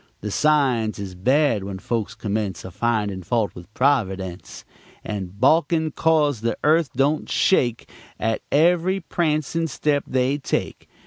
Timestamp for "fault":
3.21-3.53